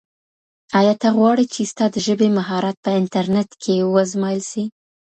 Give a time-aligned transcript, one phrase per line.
[0.79, 4.63] ایا ته غواړې چي ستا د ژبې مهارت په انټرنیټ کي و ازمایل سي؟